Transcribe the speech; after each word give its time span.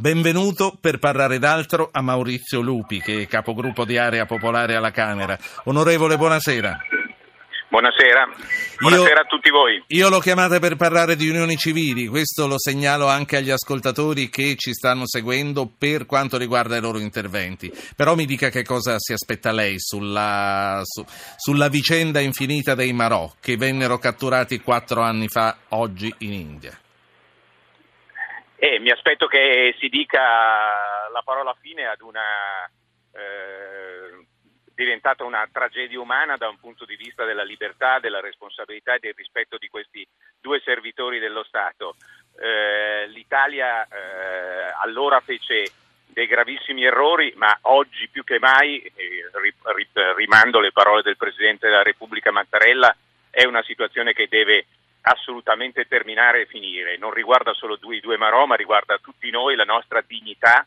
Benvenuto 0.00 0.78
per 0.80 1.00
parlare 1.00 1.40
d'altro 1.40 1.88
a 1.90 2.00
Maurizio 2.02 2.60
Lupi, 2.60 3.00
che 3.00 3.22
è 3.22 3.26
capogruppo 3.26 3.84
di 3.84 3.98
Area 3.98 4.26
Popolare 4.26 4.76
alla 4.76 4.92
Camera. 4.92 5.36
Onorevole, 5.64 6.16
buonasera. 6.16 6.78
Buonasera, 7.68 8.28
buonasera 8.78 9.14
Io- 9.14 9.20
a 9.20 9.24
tutti 9.24 9.50
voi. 9.50 9.82
Io 9.88 10.08
l'ho 10.08 10.20
chiamata 10.20 10.60
per 10.60 10.76
parlare 10.76 11.16
di 11.16 11.28
unioni 11.28 11.56
civili, 11.56 12.06
questo 12.06 12.46
lo 12.46 12.60
segnalo 12.60 13.08
anche 13.08 13.38
agli 13.38 13.50
ascoltatori 13.50 14.28
che 14.28 14.54
ci 14.54 14.72
stanno 14.72 15.02
seguendo 15.04 15.68
per 15.76 16.06
quanto 16.06 16.38
riguarda 16.38 16.76
i 16.76 16.80
loro 16.80 17.00
interventi. 17.00 17.68
Però 17.96 18.14
mi 18.14 18.24
dica 18.24 18.50
che 18.50 18.62
cosa 18.62 19.00
si 19.00 19.12
aspetta 19.12 19.50
lei 19.50 19.80
sulla, 19.80 20.80
su- 20.84 21.04
sulla 21.36 21.66
vicenda 21.66 22.20
infinita 22.20 22.76
dei 22.76 22.92
Marò, 22.92 23.32
che 23.40 23.56
vennero 23.56 23.98
catturati 23.98 24.60
quattro 24.60 25.02
anni 25.02 25.26
fa 25.26 25.56
oggi 25.70 26.14
in 26.18 26.34
India. 26.34 26.78
E 28.60 28.80
mi 28.80 28.90
aspetto 28.90 29.28
che 29.28 29.76
si 29.78 29.88
dica 29.88 31.08
la 31.12 31.22
parola 31.24 31.54
fine 31.60 31.86
ad 31.86 32.00
una 32.00 32.68
eh, 33.12 34.26
diventata 34.74 35.22
una 35.22 35.48
tragedia 35.52 36.00
umana 36.00 36.36
da 36.36 36.48
un 36.48 36.58
punto 36.58 36.84
di 36.84 36.96
vista 36.96 37.24
della 37.24 37.44
libertà, 37.44 38.00
della 38.00 38.20
responsabilità 38.20 38.94
e 38.94 38.98
del 39.00 39.14
rispetto 39.16 39.58
di 39.58 39.68
questi 39.68 40.06
due 40.40 40.60
servitori 40.64 41.20
dello 41.20 41.44
Stato. 41.44 41.94
Eh, 42.40 43.06
L'Italia 43.08 43.84
eh, 43.84 44.72
allora 44.82 45.20
fece 45.20 45.70
dei 46.06 46.26
gravissimi 46.26 46.84
errori, 46.84 47.32
ma 47.36 47.56
oggi 47.62 48.08
più 48.08 48.24
che 48.24 48.40
mai, 48.40 48.80
eh, 48.82 49.30
ri- 49.34 49.54
ri- 49.74 49.88
rimando 50.16 50.58
le 50.58 50.72
parole 50.72 51.02
del 51.02 51.16
Presidente 51.16 51.68
della 51.68 51.82
Repubblica 51.82 52.32
Mattarella, 52.32 52.94
è 53.30 53.44
una 53.44 53.62
situazione 53.62 54.12
che 54.12 54.26
deve 54.28 54.66
assolutamente 55.02 55.86
terminare 55.86 56.42
e 56.42 56.46
finire. 56.46 56.96
Non 56.98 57.12
riguarda 57.12 57.52
solo 57.54 57.78
i 57.90 58.00
due 58.00 58.16
Marò, 58.16 58.46
ma 58.46 58.56
riguarda 58.56 58.98
tutti 58.98 59.30
noi, 59.30 59.56
la 59.56 59.64
nostra 59.64 60.02
dignità 60.06 60.66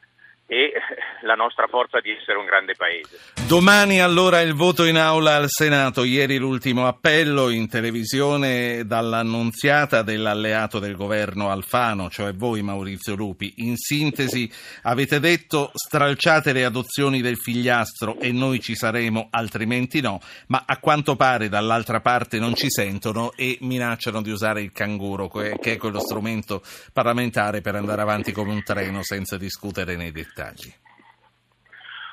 e 0.51 0.73
la 1.23 1.35
nostra 1.35 1.67
forza 1.67 2.01
di 2.01 2.11
essere 2.11 2.37
un 2.37 2.43
grande 2.45 2.75
paese. 2.75 3.17
Domani 3.47 4.01
allora 4.01 4.41
il 4.41 4.53
voto 4.53 4.83
in 4.83 4.97
aula 4.97 5.35
al 5.35 5.47
Senato, 5.47 6.03
ieri 6.03 6.37
l'ultimo 6.37 6.87
appello 6.87 7.49
in 7.49 7.69
televisione 7.69 8.85
dall'annunziata 8.85 10.01
dell'alleato 10.01 10.79
del 10.79 10.97
governo 10.97 11.49
Alfano, 11.49 12.09
cioè 12.09 12.33
voi 12.33 12.61
Maurizio 12.63 13.15
Lupi. 13.15 13.53
In 13.57 13.77
sintesi 13.77 14.51
avete 14.83 15.21
detto 15.21 15.71
stralciate 15.73 16.51
le 16.51 16.65
adozioni 16.65 17.21
del 17.21 17.37
figliastro 17.37 18.19
e 18.19 18.33
noi 18.33 18.59
ci 18.59 18.75
saremo, 18.75 19.27
altrimenti 19.31 20.01
no, 20.01 20.19
ma 20.47 20.63
a 20.65 20.77
quanto 20.79 21.15
pare 21.15 21.47
dall'altra 21.47 22.01
parte 22.01 22.39
non 22.39 22.55
ci 22.55 22.69
sentono 22.69 23.31
e 23.37 23.57
minacciano 23.61 24.21
di 24.21 24.31
usare 24.31 24.61
il 24.61 24.73
canguro, 24.73 25.29
che 25.29 25.55
è 25.61 25.77
quello 25.77 25.99
strumento 25.99 26.61
parlamentare 26.91 27.61
per 27.61 27.75
andare 27.75 28.01
avanti 28.01 28.33
come 28.33 28.51
un 28.51 28.63
treno 28.63 29.01
senza 29.01 29.37
discutere 29.37 29.95
nei 29.95 30.11
dettagli. 30.11 30.40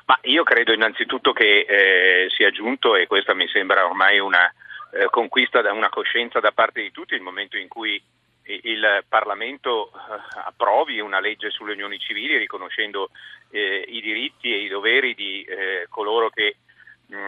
Ma 0.05 0.17
io 0.23 0.43
credo 0.43 0.73
innanzitutto 0.73 1.33
che 1.33 1.65
eh, 1.67 2.29
sia 2.29 2.49
giunto, 2.49 2.95
e 2.95 3.05
questa 3.05 3.33
mi 3.33 3.47
sembra 3.47 3.85
ormai 3.85 4.17
una 4.19 4.51
eh, 4.91 5.07
conquista 5.11 5.61
da 5.61 5.71
una 5.71 5.89
coscienza 5.89 6.39
da 6.39 6.51
parte 6.51 6.81
di 6.81 6.91
tutti, 6.91 7.13
il 7.13 7.21
momento 7.21 7.57
in 7.57 7.67
cui 7.67 8.01
il 8.49 9.03
Parlamento 9.07 9.91
eh, 9.91 10.39
approvi 10.45 10.99
una 10.99 11.19
legge 11.19 11.51
sulle 11.51 11.73
unioni 11.73 11.99
civili 11.99 12.37
riconoscendo 12.37 13.11
eh, 13.51 13.85
i 13.87 14.01
diritti 14.01 14.51
e 14.51 14.63
i 14.63 14.67
doveri 14.67 15.13
di 15.13 15.43
eh, 15.43 15.85
coloro 15.89 16.29
che 16.29 16.57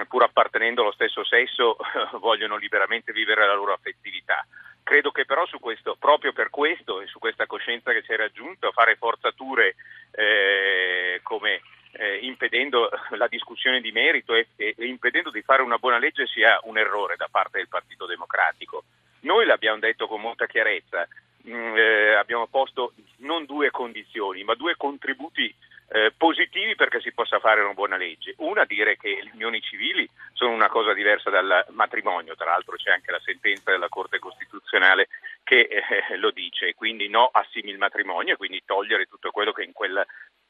pur 0.07 0.22
appartenendo 0.22 0.81
allo 0.81 0.91
stesso 0.91 1.23
sesso 1.23 1.77
vogliono 2.19 2.55
liberamente 2.55 3.11
vivere 3.11 3.47
la 3.47 3.55
loro 3.55 3.73
affettività. 3.73 4.45
Credo 4.84 5.12
che 5.12 5.26
però 5.26 5.46
su 5.46 5.60
questo, 5.60 5.96
proprio 6.00 6.34
per 6.34 6.50
questo 6.50 7.02
e 7.02 7.08
su 7.08 7.20
questa 7.20 7.46
coscienza 7.46 7.92
che 7.92 8.02
si 8.02 8.12
è 8.12 8.18
raggiunto, 8.18 8.72
fare 8.72 8.96
forzature 8.96 9.76
eh, 10.12 11.20
come 11.24 11.62
eh, 11.94 12.18
impedendo 12.22 12.90
la 13.12 13.28
discussione 13.28 13.82
di 13.82 13.92
merito 13.92 14.34
e, 14.34 14.48
e- 14.56 14.76
e 14.78 14.86
impedendo 14.86 15.30
di 15.30 15.42
fare 15.42 15.62
una 15.62 15.78
buona 15.78 15.98
legge 15.98 16.26
sia 16.28 16.59
un 16.64 16.78
errore 16.78 17.16
da 17.16 17.28
parte 17.30 17.58
del 17.58 17.68
Partito 17.68 18.06
Democratico. 18.06 18.84
Noi 19.22 19.46
l'abbiamo 19.46 19.80
detto 19.80 20.08
con 20.08 20.20
molta 20.20 20.47
chiarezza, 20.47 21.08
mh, 21.44 21.53
eh, 21.78 22.14
abbiamo 22.14 22.47
posto 22.47 22.94
non 23.18 23.46
due 23.46 23.70
condizioni, 23.72 24.44
ma 24.44 24.56
due 24.56 24.75
contributi 24.75 25.53
eh, 25.94 26.13
positivi 26.16 26.75
perché 26.75 27.02
si 27.02 27.12
possa 27.12 27.40
fare 27.40 27.62
una 27.62 27.74
buona 27.74 27.97
legge. 27.97 28.34
Una, 28.38 28.63
dire 28.63 28.96
che 28.96 29.19
le 29.22 29.31
unioni 29.34 29.62
civili 29.62 30.09
sono 30.31 30.53
una 30.53 30.69
cosa 30.69 30.94
diversa 30.94 31.29
dal 31.29 31.66
matrimonio, 31.72 32.35
tra 32.35 32.52
l'altro 32.52 32.78
c'è 32.78 32.91
anche 32.91 33.12
la 33.12 33.19
sentenza 33.19 33.72
della 33.72 33.90
Corte 33.90 34.18
Costituzionale 34.18 35.09
che 35.44 35.68
eh, 35.68 36.16
lo 36.18 36.31
dice, 36.31 36.74
quindi 36.75 37.09
no 37.09 37.29
a 37.31 37.46
simil 37.52 37.78
matrimonio, 37.78 38.38
quindi 38.38 38.63
togliere 38.66 39.06
tutto 39.06 39.31
quello 39.31 39.52
che 39.52 39.63
in 39.63 39.74
quel 39.74 40.06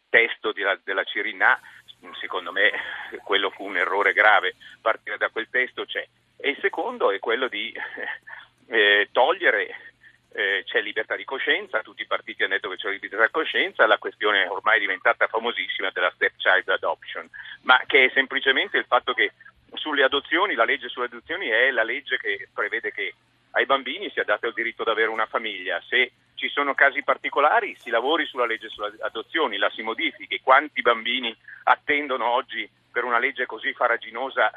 testo 0.09 0.51
della, 0.51 0.77
della 0.83 1.03
Cirinà, 1.03 1.59
secondo 2.19 2.51
me 2.51 2.71
quello 3.23 3.49
fu 3.49 3.65
un 3.65 3.77
errore 3.77 4.13
grave, 4.13 4.55
partire 4.79 5.17
da 5.17 5.29
quel 5.29 5.49
testo 5.49 5.85
c'è. 5.85 6.05
E 6.37 6.49
il 6.49 6.57
secondo 6.61 7.11
è 7.11 7.17
quello 7.17 7.47
di 7.47 7.73
eh, 8.67 9.09
togliere 9.11 9.90
eh, 10.33 10.63
c'è 10.65 10.81
libertà 10.81 11.15
di 11.15 11.25
coscienza, 11.25 11.81
tutti 11.81 12.03
i 12.03 12.07
partiti 12.07 12.43
hanno 12.43 12.53
detto 12.53 12.69
che 12.69 12.77
c'è 12.77 12.89
libertà 12.89 13.25
di 13.25 13.31
coscienza, 13.31 13.85
la 13.85 13.97
questione 13.97 14.47
ormai 14.47 14.79
diventata 14.79 15.27
famosissima 15.27 15.89
della 15.91 16.11
stepchild 16.15 16.69
adoption, 16.69 17.29
ma 17.63 17.81
che 17.85 18.05
è 18.05 18.11
semplicemente 18.13 18.77
il 18.77 18.85
fatto 18.85 19.13
che 19.13 19.33
sulle 19.73 20.03
adozioni, 20.03 20.53
la 20.53 20.65
legge 20.65 20.89
sulle 20.89 21.05
adozioni 21.05 21.47
è 21.47 21.71
la 21.71 21.83
legge 21.83 22.17
che 22.17 22.47
prevede 22.53 22.91
che 22.91 23.13
ai 23.51 23.65
bambini 23.65 24.09
sia 24.11 24.23
dato 24.23 24.47
il 24.47 24.53
diritto 24.53 24.83
ad 24.83 24.87
avere 24.87 25.09
una 25.09 25.25
famiglia, 25.25 25.81
se 25.87 26.11
ci 26.35 26.47
sono 26.49 26.73
casi 26.73 27.03
particolari 27.03 27.75
si 27.79 27.89
lavori 27.89 28.25
sulla 28.25 28.45
legge 28.45 28.69
sulle 28.69 28.95
adozioni, 29.01 29.57
la 29.57 29.69
si 29.69 29.81
modifichi, 29.81 30.39
quanti 30.41 30.81
bambini 30.81 31.35
attendono 31.63 32.29
oggi 32.29 32.69
per 32.91 33.03
una 33.03 33.19
legge 33.19 33.45
così 33.45 33.73
faraginosa 33.73 34.51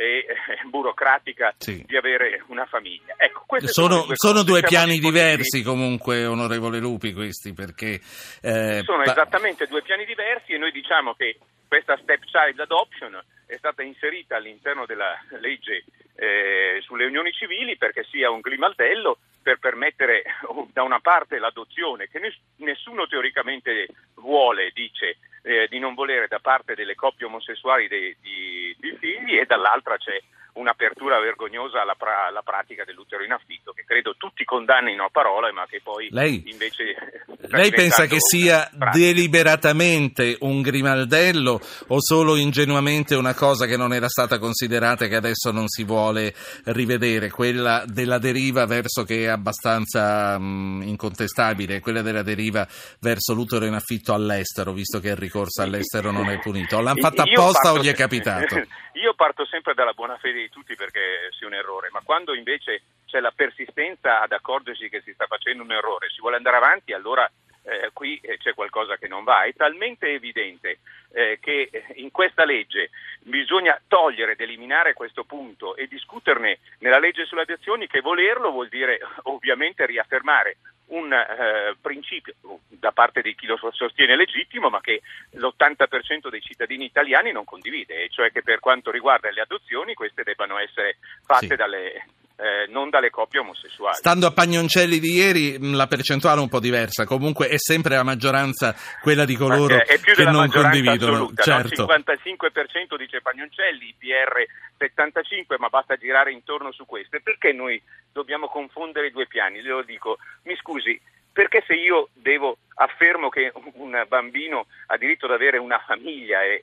e 0.00 0.24
eh, 0.26 0.34
burocratica 0.64 1.54
Sì. 1.58 1.84
di 1.86 1.94
avere 1.94 2.42
una 2.46 2.64
famiglia. 2.64 3.14
Ecco, 3.18 3.44
queste 3.46 3.68
Sono, 3.68 4.06
le 4.08 4.14
sono 4.16 4.42
due 4.42 4.60
siamo 4.60 4.68
piani 4.68 4.98
diversi 4.98 5.62
comunque, 5.62 6.24
onorevole 6.24 6.78
Lupi, 6.78 7.12
questi, 7.12 7.52
perché... 7.52 8.00
eh, 8.40 8.80
Sono 8.84 9.02
pa- 9.02 9.10
esattamente 9.12 9.66
due 9.66 9.82
piani 9.82 10.06
diversi 10.06 10.52
e 10.52 10.58
noi 10.58 10.72
diciamo 10.72 11.12
che 11.12 11.36
questa 11.68 11.98
stepchild 12.02 12.58
adoption 12.58 13.22
è 13.46 13.56
stata 13.58 13.82
inserita 13.82 14.36
all'interno 14.36 14.86
della 14.86 15.20
legge 15.38 15.84
eh, 16.16 16.80
sulle 16.80 17.04
unioni 17.04 17.30
civili 17.32 17.76
perché 17.76 18.04
sia 18.10 18.30
un 18.30 18.40
grimaldello 18.40 19.18
per 19.42 19.58
permettere 19.58 20.22
da 20.72 20.82
una 20.82 21.00
parte 21.00 21.38
l'adozione 21.38 22.08
che 22.08 22.18
ness- 22.20 22.40
nessuno 22.56 23.06
teoricamente 23.06 23.86
vuole, 24.14 24.70
dice 24.72 25.18
eh, 25.42 25.66
di 25.68 25.78
non 25.78 25.94
volere 25.94 26.26
da 26.28 26.38
parte 26.38 26.74
delle 26.74 26.94
coppie 26.94 27.26
omosessuali 27.26 27.88
dei, 27.88 28.14
di, 28.20 28.49
di 28.80 28.96
figli 28.98 29.38
e 29.38 29.46
dall'altra 29.46 29.96
c'è 29.96 30.20
un'apertura 30.60 31.18
vergognosa 31.20 31.80
alla, 31.80 31.94
pra- 31.96 32.26
alla 32.26 32.42
pratica 32.42 32.84
dell'utero 32.84 33.24
in 33.24 33.32
affitto 33.32 33.72
che 33.72 33.84
credo 33.84 34.14
tutti 34.16 34.44
condannino 34.44 35.04
a 35.04 35.08
parole 35.10 35.52
ma 35.52 35.66
che 35.68 35.80
poi 35.82 36.08
Lei- 36.10 36.42
invece 36.46 36.94
Lei 37.48 37.70
pensa 37.70 38.06
che 38.06 38.18
sia 38.20 38.70
pratica. 38.76 38.90
deliberatamente 38.90 40.36
un 40.40 40.60
grimaldello 40.62 41.60
o 41.88 41.96
solo 42.00 42.36
ingenuamente 42.36 43.14
una 43.14 43.34
cosa 43.34 43.66
che 43.66 43.76
non 43.76 43.92
era 43.92 44.08
stata 44.08 44.38
considerata 44.38 45.04
e 45.04 45.08
che 45.08 45.16
adesso 45.16 45.50
non 45.50 45.66
si 45.68 45.84
vuole 45.84 46.34
rivedere, 46.64 47.30
quella 47.30 47.84
della 47.86 48.18
deriva 48.18 48.66
verso 48.66 49.04
che 49.04 49.24
è 49.24 49.26
abbastanza 49.26 50.38
mh, 50.38 50.82
incontestabile, 50.84 51.80
quella 51.80 52.02
della 52.02 52.22
deriva 52.22 52.66
verso 53.00 53.34
l'utero 53.34 53.64
in 53.64 53.74
affitto 53.74 54.12
all'estero, 54.12 54.72
visto 54.72 55.00
che 55.00 55.08
il 55.08 55.16
ricorso 55.16 55.62
all'estero 55.62 56.10
non 56.10 56.28
è 56.28 56.38
punito. 56.38 56.78
L'hanno 56.80 57.00
fatta 57.00 57.22
apposta 57.22 57.70
o 57.70 57.72
parto 57.74 57.82
gli 57.82 57.90
è 57.90 57.94
capitato? 57.94 58.62
Io 58.94 59.14
parto 59.14 59.44
sempre 59.46 59.74
dalla 59.74 59.92
buona 59.92 60.18
fede 60.18 60.40
di 60.40 60.48
tutti 60.48 60.74
perché 60.74 61.30
sia 61.38 61.46
un 61.46 61.54
errore, 61.54 61.90
ma 61.92 62.00
quando 62.02 62.34
invece 62.34 62.82
c'è 63.06 63.20
la 63.20 63.30
persistenza 63.30 64.20
ad 64.20 64.32
accorgersi 64.32 64.88
che 64.88 65.00
si 65.02 65.12
sta 65.12 65.26
facendo 65.26 65.62
un 65.62 65.72
errore, 65.72 66.08
si 66.10 66.20
vuole 66.20 66.36
andare 66.36 66.56
avanti, 66.56 66.92
allora 66.92 67.30
eh, 67.62 67.90
qui 67.92 68.18
eh, 68.22 68.38
c'è 68.38 68.54
qualcosa 68.54 68.96
che 68.96 69.08
non 69.08 69.24
va. 69.24 69.44
È 69.44 69.52
talmente 69.54 70.08
evidente 70.08 70.78
eh, 71.12 71.38
che 71.40 71.68
eh, 71.70 71.84
in 71.96 72.10
questa 72.10 72.44
legge 72.44 72.90
bisogna 73.20 73.80
togliere 73.86 74.32
ed 74.32 74.40
eliminare 74.40 74.92
questo 74.92 75.24
punto 75.24 75.76
e 75.76 75.86
discuterne 75.86 76.58
nella 76.78 76.98
legge 76.98 77.26
sulle 77.26 77.42
adozioni 77.42 77.86
che 77.86 78.00
volerlo 78.00 78.50
vuol 78.50 78.68
dire 78.68 78.98
ovviamente 79.24 79.86
riaffermare 79.86 80.56
un 80.90 81.12
eh, 81.12 81.76
principio 81.80 82.34
da 82.66 82.92
parte 82.92 83.22
di 83.22 83.34
chi 83.34 83.46
lo 83.46 83.56
sostiene 83.72 84.16
legittimo, 84.16 84.70
ma 84.70 84.80
che 84.80 85.02
l'80% 85.32 86.28
dei 86.28 86.40
cittadini 86.40 86.84
italiani 86.84 87.30
non 87.30 87.44
condivide, 87.44 88.04
e 88.04 88.08
cioè 88.08 88.32
che 88.32 88.42
per 88.42 88.58
quanto 88.58 88.90
riguarda 88.90 89.30
le 89.30 89.40
adozioni 89.40 89.94
queste 89.94 90.22
debbano 90.24 90.58
essere 90.58 90.96
fatte 91.24 91.46
Sì. 91.46 91.56
dalle, 91.56 92.04
eh, 92.40 92.70
non 92.70 92.88
dalle 92.88 93.10
coppie 93.10 93.40
omosessuali. 93.40 93.96
Stando 93.96 94.26
a 94.26 94.32
Pagnoncelli 94.32 94.98
di 94.98 95.12
ieri, 95.12 95.58
mh, 95.58 95.76
la 95.76 95.86
percentuale 95.86 96.38
è 96.38 96.42
un 96.42 96.48
po' 96.48 96.58
diversa, 96.58 97.04
comunque 97.04 97.48
è 97.48 97.58
sempre 97.58 97.96
la 97.96 98.02
maggioranza 98.02 98.74
quella 99.02 99.26
di 99.26 99.36
coloro 99.36 99.76
che 99.78 100.00
della 100.14 100.30
non 100.30 100.48
condividono. 100.48 101.12
assoluta, 101.12 101.42
certo. 101.42 101.86
no? 101.86 101.92
55% 101.92 102.96
dice 102.96 103.20
Pagnoncelli, 103.20 103.88
IPR 103.88 104.46
75, 104.78 105.58
ma 105.58 105.68
basta 105.68 105.96
girare 105.96 106.32
intorno 106.32 106.72
su 106.72 106.86
queste. 106.86 107.20
Perché 107.20 107.52
noi 107.52 107.80
dobbiamo 108.10 108.48
confondere 108.48 109.08
i 109.08 109.12
due 109.12 109.26
piani? 109.26 109.60
Le 109.60 109.68
lo 109.68 109.82
dico, 109.82 110.16
mi 110.44 110.56
scusi, 110.56 110.98
Perché 111.32 111.62
se 111.66 111.74
io 111.74 112.08
devo, 112.12 112.58
affermo 112.74 113.28
che 113.28 113.52
un 113.74 114.04
bambino 114.08 114.66
ha 114.86 114.96
diritto 114.96 115.26
ad 115.26 115.32
avere 115.32 115.58
una 115.58 115.78
famiglia 115.86 116.42
e, 116.42 116.60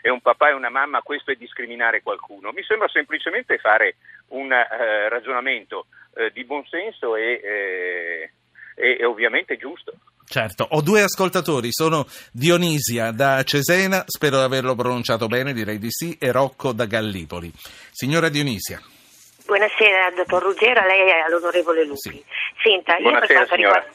e 0.00 0.10
un 0.10 0.20
papà 0.20 0.50
e 0.50 0.54
una 0.54 0.70
mamma, 0.70 1.02
questo 1.02 1.32
è 1.32 1.34
discriminare 1.34 2.02
qualcuno? 2.02 2.52
Mi 2.52 2.62
sembra 2.62 2.88
semplicemente 2.88 3.58
fare 3.58 3.96
un 4.28 4.52
eh, 4.52 5.08
ragionamento 5.08 5.86
eh, 6.14 6.30
di 6.32 6.44
buonsenso 6.44 7.16
e, 7.16 7.40
eh, 7.42 8.30
e, 8.76 8.96
e 9.00 9.04
ovviamente 9.04 9.56
giusto. 9.56 9.92
Certo, 10.28 10.66
ho 10.68 10.82
due 10.82 11.02
ascoltatori, 11.02 11.68
sono 11.70 12.04
Dionisia 12.32 13.12
da 13.12 13.42
Cesena, 13.44 14.02
spero 14.06 14.38
di 14.38 14.44
averlo 14.44 14.74
pronunciato 14.74 15.28
bene, 15.28 15.52
direi 15.52 15.78
di 15.78 15.90
sì, 15.90 16.16
e 16.18 16.32
Rocco 16.32 16.72
da 16.72 16.86
Gallipoli. 16.86 17.52
Signora 17.92 18.28
Dionisia. 18.28 18.80
Buonasera, 19.46 20.10
dottor 20.10 20.42
Ruggera, 20.42 20.84
lei 20.84 21.08
è 21.08 21.28
l'onorevole 21.28 21.84
Lupi. 21.84 22.10
Sì. 22.10 22.24
Senta, 22.62 22.96
io 22.96 23.10
Buonasera, 23.10 23.44
per 23.44 23.56
riguarda... 23.56 23.90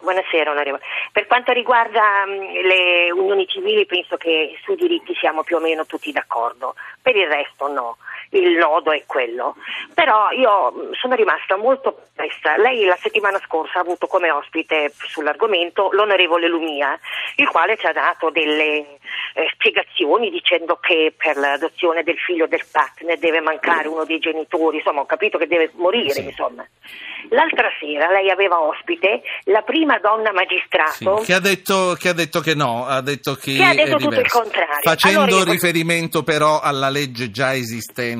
Buonasera 0.00 0.50
onorevole. 0.50 0.82
Per 1.12 1.26
quanto 1.26 1.52
riguarda 1.52 2.24
mh, 2.26 2.66
le 2.66 3.10
unioni 3.10 3.46
civili 3.46 3.86
penso 3.86 4.16
che 4.16 4.58
sui 4.62 4.76
diritti 4.76 5.14
siamo 5.14 5.42
più 5.42 5.56
o 5.56 5.60
meno 5.60 5.86
tutti 5.86 6.12
d'accordo, 6.12 6.74
per 7.00 7.16
il 7.16 7.26
resto 7.26 7.68
no, 7.68 7.96
il 8.30 8.56
nodo 8.56 8.92
è 8.92 9.02
quello. 9.06 9.56
Però 9.94 10.30
io 10.30 10.70
mh, 10.70 10.92
sono 10.94 11.14
rimasta 11.14 11.56
molto 11.56 11.92
perplessa. 12.14 12.56
Lei 12.56 12.84
la 12.84 12.98
settimana 13.00 13.40
scorsa 13.44 13.78
ha 13.78 13.82
avuto 13.82 14.06
come 14.06 14.30
ospite 14.30 14.92
sull'argomento 14.96 15.90
l'onorevole 15.92 16.48
Lumia, 16.48 16.98
il 17.36 17.48
quale 17.48 17.76
ci 17.76 17.86
ha 17.86 17.92
dato 17.92 18.30
delle 18.30 18.98
eh, 19.34 19.48
spiegazioni 19.54 20.30
dicendo 20.30 20.78
che 20.80 21.12
per 21.16 21.36
l'adozione 21.36 22.02
del 22.02 22.18
figlio 22.18 22.46
del 22.46 22.64
partner 22.70 23.18
deve 23.18 23.40
mancare 23.40 23.88
uno 23.88 24.04
dei 24.04 24.18
genitori, 24.18 24.76
insomma 24.78 25.00
ho 25.00 25.06
capito 25.06 25.38
che 25.38 25.46
deve 25.46 25.70
morire, 25.74 26.12
Sì. 26.12 26.22
insomma. 26.24 26.66
L'altra 27.28 27.68
sera 27.78 28.10
lei 28.10 28.30
aveva 28.30 28.60
ospite 28.60 29.20
la 29.44 29.60
prima 29.62 29.98
donna 29.98 30.28
Sì, 30.30 30.34
magistrato 30.34 31.22
che, 31.22 31.34
ha 31.34 31.38
detto, 31.40 31.94
che 31.98 32.08
ha 32.08 32.12
detto 32.14 32.40
che 32.40 32.54
no, 32.54 32.86
ha 32.86 33.02
detto 33.02 33.34
che, 33.34 33.56
Che 33.56 33.62
ha 33.62 33.74
detto 33.74 33.96
tutto 33.96 34.20
il 34.20 34.28
contrario. 34.28 34.80
Facendo 34.82 35.36
Allora 35.36 35.50
riferimento 35.50 36.22
però 36.22 36.60
alla 36.60 36.88
legge 36.88 37.30
già 37.30 37.54
esistente 37.54 38.19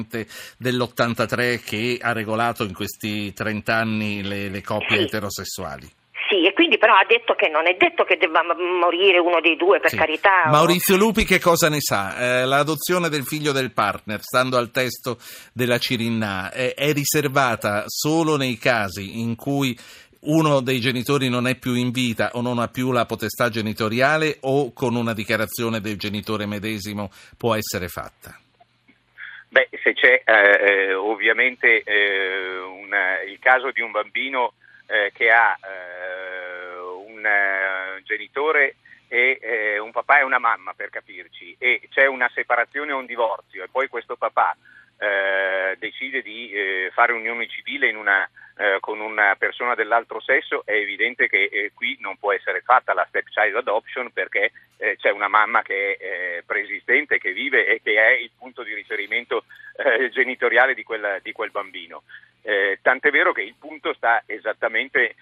dell'83 0.57 1.63
che 1.65 1.99
ha 2.01 2.13
regolato 2.13 2.65
in 2.65 2.75
questi 2.75 3.33
30 3.33 3.75
anni 3.75 4.23
le, 4.23 4.49
le 4.49 4.63
coppie 4.63 4.99
Sì. 4.99 5.03
eterosessuali. 5.05 5.91
Sì, 6.29 6.47
e 6.47 6.53
quindi 6.53 6.79
però 6.79 6.95
ha 6.95 7.05
detto 7.09 7.35
che 7.35 7.49
non 7.49 7.67
è 7.67 7.75
detto 7.77 8.05
che 8.05 8.17
debba 8.17 8.43
morire 8.81 9.19
uno 9.19 9.41
dei 9.41 9.57
due, 9.57 9.81
per 9.81 9.91
Sì. 9.91 9.97
carità. 9.97 10.47
Maurizio 10.47 10.97
Lupi 10.97 11.25
che 11.25 11.41
cosa 11.41 11.69
ne 11.69 11.81
sa? 11.81 12.17
Eh, 12.43 12.45
l'adozione 12.47 13.09
del 13.09 13.25
figlio 13.25 13.51
del 13.51 13.73
partner, 13.73 14.21
stando 14.23 14.57
al 14.57 14.71
testo 14.71 15.19
della 15.53 15.79
Cirinna, 15.79 16.53
è, 16.53 16.75
è 16.75 16.93
riservata 16.93 17.83
solo 17.87 18.37
nei 18.37 18.59
casi 18.59 19.19
in 19.21 19.35
cui 19.35 19.77
uno 20.23 20.61
dei 20.61 20.79
genitori 20.81 21.29
non 21.29 21.49
è 21.49 21.57
più 21.57 21.75
in 21.75 21.91
vita 21.91 22.31
o 22.35 22.43
non 22.43 22.59
ha 22.61 22.69
più 22.69 22.93
la 22.93 23.07
potestà 23.07 23.49
genitoriale 23.49 24.37
o 24.43 24.73
con 24.73 24.95
una 24.95 25.15
dichiarazione 25.15 25.81
del 25.81 25.97
genitore 25.97 26.47
medesimo 26.47 27.11
può 27.39 27.55
essere 27.55 27.89
fatta? 27.89 28.39
Beh, 29.53 29.69
se 29.83 29.95
c'è 29.95 30.23
eh, 30.25 30.33
eh, 30.33 30.95
ovviamente 30.95 31.83
eh, 31.83 32.57
un- 32.61 32.97
il 33.27 33.37
caso 33.41 33.73
di 33.73 33.81
un 33.81 33.91
bambino 33.91 34.53
eh, 34.87 35.11
che 35.13 35.29
ha 35.33 35.59
eh, 35.61 36.79
un 36.79 37.27
eh, 37.27 38.01
genitore 38.05 38.77
e 39.09 39.77
un 39.81 39.91
papà 39.91 40.21
e 40.21 40.23
una 40.23 40.39
mamma, 40.39 40.73
per 40.73 40.89
capirci, 40.89 41.57
e 41.59 41.81
c'è 41.91 42.07
una 42.07 42.31
separazione 42.33 42.93
o 42.93 42.99
un 42.99 43.07
divorzio 43.07 43.65
e 43.65 43.69
poi 43.69 43.89
questo 43.89 44.15
papà 44.15 44.57
decide 45.79 46.23
di 46.23 46.53
fare 46.93 47.13
unione 47.13 47.49
civile 47.49 47.89
in 47.89 47.97
una, 47.97 48.29
eh, 48.57 48.79
con 48.81 49.01
una 49.01 49.35
persona 49.37 49.75
dell'altro 49.75 50.21
sesso, 50.21 50.63
è 50.65 50.73
evidente 50.73 51.29
che 51.29 51.45
eh, 51.45 51.73
qui 51.75 51.97
non 52.01 52.17
può 52.17 52.33
essere 52.33 52.61
fatta 52.61 52.95
la 52.95 53.07
stepchild 53.09 53.57
adoption 53.57 54.11
perché 54.13 54.53
eh, 54.77 54.97
c'è 54.97 55.11
una 55.11 55.29
mamma 55.29 55.63
che 55.63 55.97
è 55.97 56.05
eh, 56.05 56.43
preesistente, 56.45 57.19
che 57.19 57.33
vive 57.33 57.67
e 57.67 57.81
che 57.83 57.95
è 57.95 58.11
il 58.13 58.31
punto 58.37 58.63
di 58.63 58.75
riferimento 58.75 59.45
eh, 59.77 60.11
genitoriale 60.11 60.75
di 60.75 60.83
quel, 60.83 61.21
di 61.23 61.33
quel 61.33 61.51
bambino. 61.51 62.03
Eh, 62.43 62.79
tant'è 62.81 63.11
vero 63.11 63.33
che 63.33 63.43
il 63.43 63.55
punto 63.59 63.93
sta 63.93 64.23
esattamente 64.27 65.15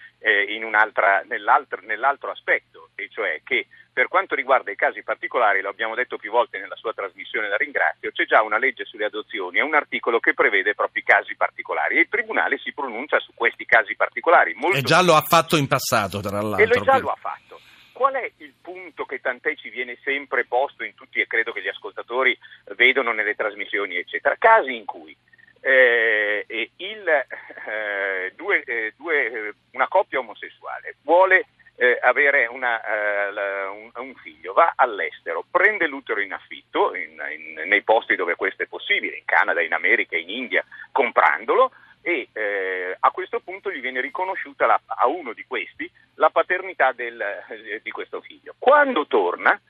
nell'altro, 1.27 1.81
nell'altro 1.83 2.31
aspetto, 2.31 2.91
e 2.95 3.09
cioè 3.11 3.41
che 3.45 3.67
per 3.99 4.07
quanto 4.07 4.37
riguarda 4.37 4.71
i 4.71 4.77
casi 4.77 5.03
particolari, 5.03 5.61
lo 5.61 5.71
abbiamo 5.71 5.97
detto 5.97 6.19
più 6.19 6.31
volte 6.31 6.59
nella 6.59 6.77
sua 6.77 6.93
trasmissione, 6.93 7.49
la 7.49 7.57
ringrazio, 7.57 8.13
c'è 8.13 8.27
già 8.27 8.43
una 8.43 8.57
legge 8.57 8.85
sulle 8.85 9.07
adozioni, 9.07 9.59
è 9.59 9.63
un 9.63 9.75
articolo 9.75 10.21
che 10.21 10.35
prevede 10.35 10.77
proprio 10.77 11.03
i 11.03 11.05
casi 11.05 11.35
particolari 11.35 11.97
e 11.97 12.03
il 12.03 12.09
Tribunale 12.09 12.59
si 12.59 12.73
pronuncia 12.73 13.18
su 13.21 13.33
questi 13.35 13.65
casi 13.65 13.95
particolari. 13.97 14.57
E 14.75 14.83
già 14.83 15.03
lo 15.03 15.15
ha 15.15 15.23
fatto 15.23 15.57
in 15.57 15.67
passato, 15.67 16.21
tra 16.21 16.41
l'altro. 16.41 16.63
e 16.63 16.67
lo 16.67 16.81
già 16.83 16.99
lo 16.99 17.11
ha 17.11 17.17
fatto. 17.19 17.61
Qual 17.93 18.15
è 18.15 18.31
il 18.37 18.55
punto 18.63 19.05
che 19.05 19.21
tant'è 19.21 19.57
ci 19.57 19.71
viene 19.71 19.99
sempre 20.05 20.45
posto 20.45 20.85
in 20.85 20.95
tutti 20.95 21.21
e 21.21 21.27
credo 21.27 21.53
che 21.53 21.63
gli 21.63 21.69
ascoltatori 21.69 22.39
vedono 22.77 23.13
nelle 23.13 23.35
trasmissioni, 23.35 23.97
eccetera? 23.97 24.37
Casi 24.39 24.77
in 24.77 24.85
cui 24.85 25.17
eh, 25.61 26.47
il, 26.77 27.09
eh, 27.09 28.33
due- 28.37 28.63
eh, 28.65 28.95
due, 28.97 29.27
eh, 29.27 29.55
una 29.73 29.89
coppia 29.89 30.21
omosessuale 30.21 30.97
vuole 31.03 31.47
eh, 31.81 31.99
avere 32.03 32.47
una, 32.47 32.81
eh, 32.83 33.67
un, 33.67 33.91
un 33.95 34.15
figlio, 34.17 34.53
va 34.53 34.73
all'estero, 34.75 35.45
prende 35.49 35.87
l'utero 35.87 36.21
in 36.21 36.33
affitto 36.33 36.95
in- 36.95 37.23
in- 37.37 37.69
nei 37.69 37.83
posti 37.83 38.17
dove 38.17 38.35
questo 38.35 38.65
è 38.65 38.67
possibile, 38.67 39.17
in 39.17 39.25
Canada, 39.25 39.63
in 39.63 39.73
America, 39.73 40.17
in 40.17 40.29
India, 40.29 40.65
comprandolo 40.91 41.73
e 42.09 42.29
eh, 42.33 42.97
a 42.99 43.11
questo 43.11 43.41
punto 43.41 43.71
gli 43.71 43.81
viene 43.81 44.01
riconosciuta 44.01 44.65
la- 44.65 44.81
a 44.87 45.07
uno 45.07 45.35
di 45.35 45.45
questi 45.47 45.91
la 46.15 46.31
paternità 46.31 46.93
del- 46.93 47.21
eh, 47.21 47.81
di 47.83 47.91
questo 47.91 48.23
figlio. 48.23 48.55
Quando 48.59 49.07
torna 49.07 49.61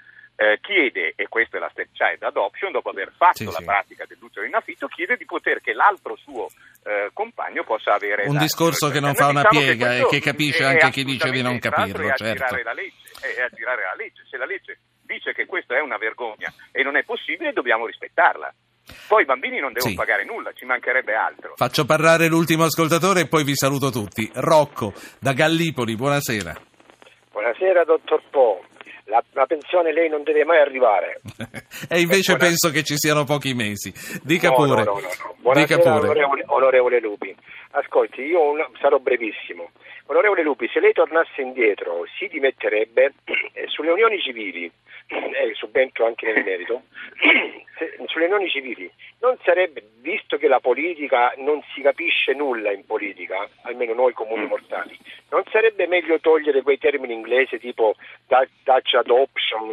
eh, 0.41 0.61
chiede, 0.61 1.15
e 1.17 1.27
questa 1.27 1.57
è 1.57 1.61
la 1.61 1.69
stepchild 1.73 2.23
adoption, 2.23 2.71
dopo 2.71 2.91
aver 2.91 3.11
fatto 3.17 3.39
Sì, 3.39 3.45
la 3.47 3.51
sì. 3.59 3.65
pratica 3.65 4.05
dell'utero 4.07 4.47
in 4.47 4.55
affitto, 4.55 4.87
chiede 4.87 5.17
di 5.17 5.25
poter 5.25 5.61
che 5.61 5.73
l'altro 5.73 6.15
suo 6.15 6.47
eh, 6.85 7.11
compagno 7.13 7.65
possa 7.65 7.95
avere... 7.95 8.29
Un 8.29 8.39
discorso 8.39 8.89
che 8.89 9.01
non 9.01 9.11
Noi 9.11 9.17
fa 9.17 9.27
una 9.27 9.43
diciamo 9.43 9.59
piega 9.67 9.97
e 9.97 10.07
che 10.07 10.21
capisce 10.21 10.63
anche 10.63 10.91
chi 10.91 11.03
dice 11.03 11.31
di 11.31 11.43
non 11.43 11.59
l'altro, 11.59 11.71
capirlo, 11.71 12.07
è 12.07 12.15
certo. 12.15 12.45
aggirare 12.45 12.63
la 12.63 12.73
legge, 12.73 13.11
è 13.21 13.43
aggirare 13.43 13.83
la 13.83 13.95
legge. 13.97 14.23
Se 14.31 14.37
la 14.37 14.47
legge 14.47 14.79
dice 15.03 15.33
che 15.35 15.45
questa 15.45 15.75
è 15.77 15.81
una 15.81 15.97
vergogna 15.99 16.53
e 16.71 16.85
non 16.85 16.97
è 16.97 17.03
possibile, 17.03 17.53
dobbiamo 17.53 17.87
rispettarla. 17.87 18.55
Poi 19.09 19.23
i 19.23 19.27
bambini 19.27 19.59
non 19.61 19.73
devono 19.73 19.91
Sì. 19.93 19.97
pagare 19.97 20.25
nulla, 20.25 20.53
ci 20.53 20.65
mancherebbe 20.65 21.15
altro. 21.15 21.53
Faccio 21.57 21.85
parlare 21.85 22.27
l'ultimo 22.29 22.65
ascoltatore 22.65 23.21
e 23.21 23.27
poi 23.29 23.45
vi 23.45 23.55
saluto 23.55 23.91
tutti. 23.91 24.31
Rocco 24.35 24.93
da 25.21 25.33
Gallipoli, 25.33 25.95
buonasera. 25.97 26.55
Buonasera 27.33 27.85
dottor 27.85 28.23
Po, 28.31 28.65
la, 29.05 29.23
la 29.33 29.47
pensione 29.47 29.93
lei 29.93 30.09
non 30.09 30.23
deve 30.23 30.45
mai 30.45 30.59
arrivare. 30.61 31.21
e 31.89 32.01
invece 32.01 32.33
buona- 32.35 32.49
penso 32.49 32.71
che 32.71 32.83
ci 32.83 32.97
siano 32.97 33.25
pochi 33.25 33.55
mesi. 33.55 33.93
Dica 34.23 34.49
No, 34.49 34.55
pure. 34.57 34.83
no, 34.85 34.93
no, 34.95 35.01
no, 35.01 35.01
no. 35.01 35.53
Dica 35.53 35.77
Buonasera 35.77 35.83
pure. 35.83 36.09
onorevole, 36.09 36.45
onorevole 36.47 37.01
Lupi. 37.01 37.35
Ascolti, 37.73 38.23
io 38.23 38.51
un- 38.51 38.67
sarò 38.81 38.99
brevissimo. 38.99 39.71
Onorevole 40.07 40.43
Lupi, 40.43 40.69
se 40.73 40.81
lei 40.81 40.93
tornasse 40.93 41.41
indietro 41.43 42.05
si 42.19 42.27
dimetterebbe 42.29 43.13
sulle 43.69 43.91
unioni 43.91 44.19
civili, 44.21 44.71
e 45.09 45.55
subentro 45.55 46.07
anche 46.07 46.31
nel 46.31 46.45
merito, 46.45 46.83
se- 47.79 47.97
sulle 48.07 48.27
unioni 48.27 48.49
civili 48.49 48.91
non 49.21 49.37
sarebbe, 49.43 49.83
visto 50.01 50.37
che 50.37 50.49
la 50.49 50.61
politica 50.61 51.33
non 51.39 51.63
si 51.75 51.81
capisce 51.81 52.33
nulla 52.35 52.71
in 52.73 52.85
politica, 52.85 53.49
almeno 53.63 53.95
noi 53.95 54.13
comuni 54.13 54.45
Mm. 54.45 54.49
mortali, 54.49 54.97
non 55.31 55.43
sarebbe 55.51 55.87
meglio 55.87 56.21
togliere 56.21 56.63
quei 56.63 56.79
termini 56.79 57.15
inglesi 57.15 57.59
tipo 57.59 57.95
Dutch 58.27 58.95
adoption 58.95 59.73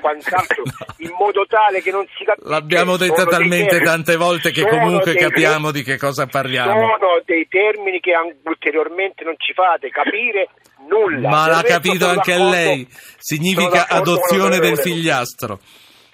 quant'altro 0.00 0.62
in 0.98 1.12
modo 1.18 1.46
tale 1.46 1.82
che 1.82 1.90
non 1.90 2.06
si 2.16 2.24
capisce 2.24 2.48
L'abbiamo 2.48 2.96
detta 2.96 3.24
dei 3.24 3.32
talmente 3.32 3.80
tante 3.80 4.16
volte 4.16 4.50
che 4.50 4.66
comunque 4.66 5.14
capiamo 5.14 5.70
di 5.70 5.82
che 5.82 5.96
cosa 5.98 6.26
parliamo. 6.26 6.72
sono 6.72 7.22
dei 7.24 7.46
termini 7.48 8.00
che 8.00 8.12
ulteriormente 8.44 9.24
non 9.24 9.34
ci 9.38 9.52
fate 9.52 9.88
capire 9.90 10.48
nulla. 10.88 11.28
Ma 11.28 11.46
l'ha 11.48 11.62
capito 11.62 12.06
anche 12.06 12.36
lei. 12.36 12.86
Significa 13.18 13.86
adozione 13.88 14.58
del 14.58 14.78
figliastro. 14.78 15.58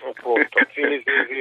Appunto, 0.04 0.58
sì, 0.74 0.82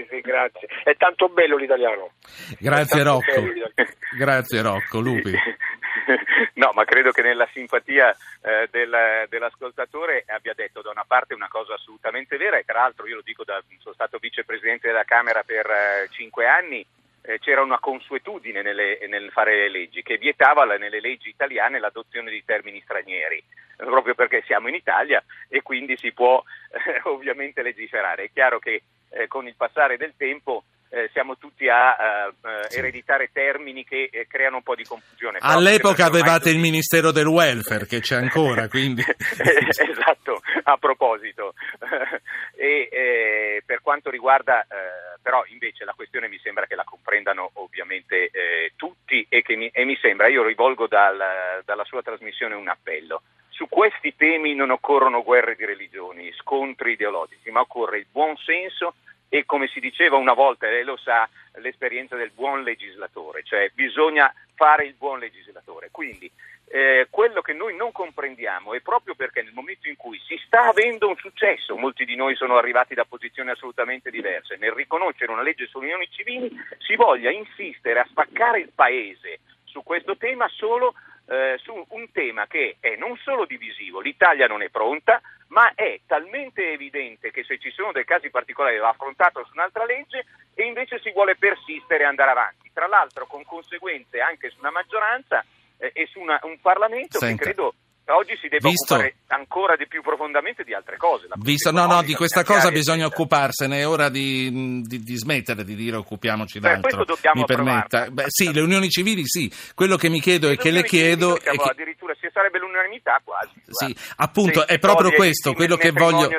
sì, 0.07 0.19
grazie. 0.21 0.67
È 0.83 0.95
tanto 0.95 1.29
bello 1.29 1.57
l'italiano. 1.57 2.11
Grazie 2.59 3.03
Rocco. 3.03 3.41
bello 3.41 3.51
l'italiano. 3.51 3.97
Grazie 4.17 4.61
Rocco, 4.61 4.99
Lupi. 4.99 5.33
No, 6.55 6.71
ma 6.73 6.85
credo 6.85 7.11
che 7.11 7.21
nella 7.21 7.47
simpatia 7.53 8.15
eh, 8.41 8.67
del- 8.71 9.25
dell'ascoltatore 9.29 10.23
abbia 10.27 10.53
detto 10.53 10.81
da 10.81 10.91
una 10.91 11.05
parte 11.07 11.33
una 11.33 11.47
cosa 11.47 11.73
assolutamente 11.75 12.37
vera 12.37 12.57
e 12.57 12.63
tra 12.63 12.81
l'altro 12.81 13.07
io 13.07 13.15
lo 13.15 13.21
dico 13.23 13.43
da 13.43 13.61
sono 13.79 13.93
stato 13.93 14.17
vicepresidente 14.19 14.87
della 14.87 15.03
Camera 15.03 15.43
per 15.43 15.65
eh, 15.69 16.07
cinque 16.11 16.47
anni, 16.47 16.85
eh, 17.23 17.39
c'era 17.39 17.61
una 17.61 17.79
consuetudine 17.79 18.61
nelle- 18.61 18.99
nel 19.07 19.31
fare 19.31 19.55
le 19.55 19.69
leggi 19.69 20.01
che 20.03 20.17
vietava 20.17 20.65
la- 20.65 20.77
nelle 20.77 20.99
leggi 20.99 21.29
italiane 21.29 21.79
l'adozione 21.79 22.31
di 22.31 22.43
termini 22.45 22.81
stranieri, 22.81 23.37
eh, 23.37 23.85
proprio 23.85 24.15
perché 24.15 24.41
siamo 24.45 24.67
in 24.67 24.75
Italia 24.75 25.23
e 25.49 25.61
quindi 25.61 25.97
si 25.97 26.11
può 26.11 26.43
eh, 26.71 27.01
ovviamente 27.03 27.61
legiferare. 27.61 28.25
È 28.25 28.29
chiaro 28.33 28.59
che 28.59 28.81
eh, 29.13 29.27
con 29.27 29.45
il 29.47 29.55
passare 29.55 29.97
del 29.97 30.13
tempo 30.17 30.63
eh, 30.91 31.09
siamo 31.13 31.37
tutti 31.37 31.69
a 31.69 32.27
eh, 32.27 32.77
ereditare 32.77 33.29
termini 33.31 33.85
che 33.85 34.09
eh, 34.11 34.27
creano 34.27 34.57
un 34.57 34.63
po' 34.63 34.75
di 34.75 34.83
confusione. 34.83 35.37
All'epoca 35.39 36.05
avevate 36.05 36.49
il 36.49 36.59
Ministero 36.59 37.11
del 37.11 37.27
Welfare, 37.27 37.85
che 37.85 38.01
c'è 38.01 38.17
ancora, 38.17 38.67
quindi... 38.67 39.01
esatto, 39.07 40.41
a 40.63 40.77
proposito. 40.77 41.53
e 42.55 42.89
eh, 42.91 43.63
per 43.65 43.81
quanto 43.81 44.09
riguarda, 44.09 44.63
eh, 44.63 45.17
però 45.21 45.43
invece 45.47 45.85
la 45.85 45.93
questione 45.93 46.27
mi 46.27 46.39
sembra 46.43 46.65
che 46.65 46.75
la 46.75 46.83
comprendano 46.83 47.51
ovviamente 47.53 48.25
eh, 48.25 48.73
tutti 48.75 49.25
e, 49.29 49.43
mi, 49.55 49.69
e, 49.69 49.85
mi, 49.85 49.97
sembra, 50.01 50.27
io 50.27 50.43
rivolgo 50.43 50.87
dal, 50.87 51.61
dalla 51.63 51.85
sua 51.85 52.01
trasmissione 52.01 52.53
un 52.53 52.67
appello. 52.67 53.21
Su 53.47 53.69
questi 53.69 54.15
temi 54.17 54.55
non 54.55 54.71
occorrono 54.71 55.23
guerre 55.23 55.55
di 55.55 55.63
religioni, 55.63 56.33
scontri 56.33 56.93
ideologici, 56.93 57.49
ma 57.49 57.61
occorre 57.61 57.99
il 57.99 58.07
buon 58.11 58.35
senso 58.37 58.95
e 59.33 59.45
come 59.45 59.67
si 59.67 59.79
diceva 59.79 60.17
una 60.17 60.33
volta, 60.33 60.67
lei 60.67 60.83
lo 60.83 60.97
sa, 60.97 61.27
l'esperienza 61.61 62.17
del 62.17 62.31
buon 62.31 62.63
legislatore, 62.63 63.43
cioè 63.43 63.71
bisogna 63.73 64.29
fare 64.55 64.83
il 64.83 64.93
buon 64.95 65.19
legislatore. 65.19 65.87
Quindi 65.89 66.29
eh, 66.67 67.07
quello 67.09 67.39
che 67.39 67.53
noi 67.53 67.73
non 67.73 67.93
comprendiamo 67.93 68.73
è 68.73 68.81
proprio 68.81 69.15
perché 69.15 69.41
nel 69.41 69.53
momento 69.53 69.87
in 69.87 69.95
cui 69.95 70.19
si 70.27 70.37
sta 70.45 70.67
avendo 70.67 71.07
un 71.07 71.15
successo, 71.15 71.77
molti 71.77 72.03
di 72.03 72.17
noi 72.17 72.35
sono 72.35 72.57
arrivati 72.57 72.93
da 72.93 73.05
posizioni 73.05 73.51
assolutamente 73.51 74.11
diverse, 74.11 74.57
nel 74.59 74.73
riconoscere 74.73 75.31
una 75.31 75.43
legge 75.43 75.65
sulle 75.67 75.85
unioni 75.85 76.09
civili, 76.11 76.51
si 76.79 76.97
voglia 76.97 77.31
insistere 77.31 78.01
a 78.01 78.07
spaccare 78.09 78.59
il 78.59 78.71
Paese 78.75 79.39
su 79.63 79.81
questo 79.81 80.17
tema 80.17 80.49
solo 80.49 80.93
eh, 81.29 81.57
su 81.63 81.85
un 81.87 82.11
tema 82.11 82.47
che 82.47 82.75
è 82.81 82.97
non 82.97 83.15
solo 83.23 83.45
divisivo, 83.45 84.01
l'Italia 84.01 84.47
non 84.47 84.61
è 84.61 84.67
pronta, 84.67 85.21
ma 85.51 85.73
è 85.75 85.99
talmente 86.05 86.71
evidente 86.71 87.31
che 87.31 87.43
se 87.43 87.57
ci 87.59 87.71
sono 87.71 87.91
dei 87.91 88.05
casi 88.05 88.29
particolari 88.29 88.77
va 88.77 88.89
affrontato 88.89 89.43
su 89.45 89.51
un'altra 89.53 89.85
legge 89.85 90.25
e 90.53 90.63
invece 90.63 90.99
si 90.99 91.11
vuole 91.11 91.35
persistere 91.35 92.03
e 92.03 92.07
andare 92.07 92.31
avanti, 92.31 92.71
tra 92.73 92.87
l'altro 92.87 93.25
con 93.25 93.43
conseguenze 93.43 94.19
anche 94.19 94.49
su 94.49 94.59
una 94.59 94.71
maggioranza 94.71 95.43
eh, 95.77 95.91
e 95.93 96.07
su 96.07 96.19
una, 96.19 96.39
un 96.43 96.59
Parlamento 96.59 97.19
Senta. 97.19 97.35
che 97.35 97.43
credo 97.43 97.73
oggi 98.07 98.35
si 98.41 98.47
deve 98.47 98.69
Visto... 98.69 98.93
occupare 98.95 99.15
ancora 99.27 99.75
di 99.75 99.87
più 99.87 100.01
profondamente 100.01 100.63
di 100.63 100.73
altre 100.73 100.97
cose. 100.97 101.27
Visto, 101.37 101.71
no, 101.71 101.85
no, 101.85 102.01
di 102.03 102.13
questa 102.13 102.43
cosa 102.43 102.69
bisogna 102.71 103.05
occuparsene, 103.05 103.79
è 103.79 103.87
ora 103.87 104.09
di, 104.09 104.81
di, 104.83 105.03
di, 105.03 105.15
smettere 105.15 105.63
di 105.63 105.75
dire 105.75 105.97
occupiamoci 105.97 106.59
d'altro. 106.59 107.05
mi 107.33 107.45
permetta. 107.45 108.09
Beh, 108.09 108.25
sì, 108.27 108.51
le 108.51 108.61
unioni 108.61 108.89
civili 108.89 109.25
sì, 109.25 109.51
quello 109.73 109.95
che 109.95 110.09
mi 110.09 110.19
chiedo 110.19 110.49
e 110.49 110.57
che 110.57 110.71
le 110.71 110.83
chiedo... 110.83 111.37
È 111.37 111.41
che... 111.41 111.69
Addirittura 111.71 112.13
ci 112.19 112.29
sarebbe 112.33 112.59
l'unanimità 112.59 113.21
quasi. 113.23 113.53
Sì, 113.69 113.95
appunto, 114.17 114.67
è 114.67 114.79
proprio 114.79 115.11
questo, 115.11 115.53
quello 115.53 115.77
che, 115.77 115.91
voglio, 115.91 116.29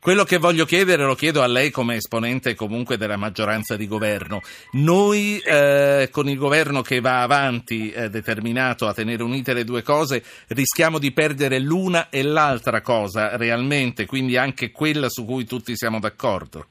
quello 0.00 0.24
che 0.24 0.38
voglio 0.38 0.64
chiedere 0.64 1.04
lo 1.04 1.14
chiedo 1.14 1.42
a 1.42 1.46
lei 1.46 1.70
come 1.70 1.96
esponente 1.96 2.54
comunque 2.54 2.96
della 2.96 3.16
maggioranza 3.16 3.76
di 3.76 3.86
governo. 3.88 4.40
Noi 4.72 5.40
sì. 5.42 5.48
eh, 5.48 6.08
con 6.12 6.28
il 6.28 6.38
governo 6.38 6.82
che 6.82 7.00
va 7.00 7.22
avanti 7.22 7.90
eh, 7.90 8.08
determinato 8.08 8.86
a 8.86 8.94
tenere 8.94 9.22
unite 9.22 9.52
le 9.52 9.64
due 9.64 9.82
cose 9.82 10.22
rischiamo 10.58 10.98
di 10.98 11.12
perdere 11.12 11.60
l'una 11.60 12.08
e 12.10 12.24
l'altra 12.24 12.80
cosa 12.80 13.36
realmente, 13.36 14.06
quindi 14.06 14.36
anche 14.36 14.72
quella 14.72 15.08
su 15.08 15.24
cui 15.24 15.44
tutti 15.44 15.76
siamo 15.76 16.00
d'accordo? 16.00 16.66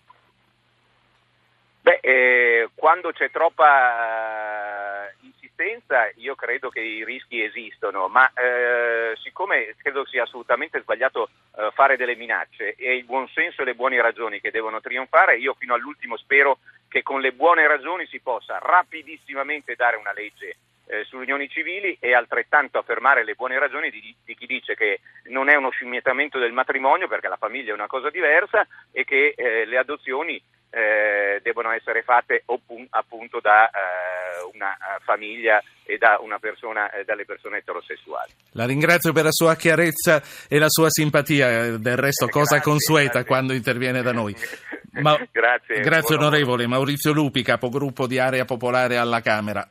Beh, 1.81 1.99
eh, 2.01 2.69
quando 2.75 3.11
c'è 3.13 3.31
troppa 3.31 5.13
uh, 5.21 5.25
insistenza 5.25 6.11
io 6.15 6.35
credo 6.35 6.67
che 6.69 6.81
i 6.81 7.05
rischi 7.05 7.41
esistono, 7.41 8.09
ma 8.09 8.29
eh, 8.33 9.15
siccome 9.23 9.73
credo 9.81 10.05
sia 10.05 10.23
assolutamente 10.23 10.81
sbagliato 10.81 11.29
eh, 11.55 11.69
fare 11.73 11.95
delle 11.95 12.17
minacce 12.17 12.75
e 12.75 12.97
il 12.97 13.05
buonsenso 13.05 13.61
e 13.61 13.65
le 13.65 13.75
buone 13.75 14.01
ragioni 14.01 14.41
che 14.41 14.51
devono 14.51 14.81
trionfare, 14.81 15.37
io 15.37 15.55
fino 15.57 15.73
all'ultimo 15.73 16.17
spero 16.17 16.59
che 16.89 17.03
con 17.03 17.21
le 17.21 17.31
buone 17.31 17.65
ragioni 17.65 18.05
si 18.07 18.19
possa 18.19 18.59
rapidissimamente 18.59 19.75
dare 19.75 19.95
una 19.95 20.11
legge 20.11 20.57
eh, 20.87 21.03
sulle 21.05 21.23
unioni 21.23 21.49
civili 21.49 21.97
e 21.99 22.13
altrettanto 22.13 22.77
affermare 22.77 23.23
le 23.23 23.35
buone 23.35 23.59
ragioni 23.59 23.89
di, 23.89 24.15
di, 24.23 24.35
chi 24.35 24.45
dice 24.45 24.75
che 24.75 25.01
non 25.25 25.49
è 25.49 25.55
uno 25.55 25.69
scimmiettamento 25.69 26.39
del 26.39 26.53
matrimonio 26.53 27.07
perché 27.07 27.27
la 27.27 27.37
famiglia 27.37 27.71
è 27.71 27.75
una 27.75 27.87
cosa 27.87 28.09
diversa 28.09 28.65
e 28.91 29.03
che 29.03 29.33
eh, 29.35 29.65
le 29.65 29.77
adozioni 29.77 30.41
eh, 30.69 31.39
devono 31.41 31.71
essere 31.71 32.03
fatte 32.03 32.43
appunto 32.89 33.39
da 33.39 33.69
eh, 33.69 33.71
una 34.53 34.73
eh, 34.73 34.99
famiglia 35.03 35.61
e 35.83 35.97
da 35.97 36.17
una 36.21 36.37
persona, 36.37 36.91
eh, 36.91 37.05
dalle 37.05 37.25
persone 37.25 37.59
eterosessuali. 37.59 38.31
La 38.51 38.65
ringrazio 38.65 39.13
per 39.13 39.23
la 39.23 39.31
sua 39.31 39.55
chiarezza 39.55 40.21
e 40.49 40.59
la 40.59 40.67
sua 40.67 40.89
simpatia, 40.89 41.77
del 41.77 41.97
resto 41.97 42.27
cosa 42.27 42.55
grazie, 42.55 42.71
consueta 42.71 43.09
grazie. 43.11 43.25
quando 43.25 43.53
interviene 43.53 44.01
da 44.01 44.11
noi. 44.11 44.35
Ma, 45.01 45.17
grazie, 45.31 45.79
grazie 45.79 46.15
onorevole 46.15 46.67
Maurizio 46.67 47.13
Lupi, 47.13 47.43
capogruppo 47.43 48.05
di 48.05 48.19
Area 48.19 48.43
Popolare 48.43 48.97
alla 48.97 49.21
Camera. 49.21 49.65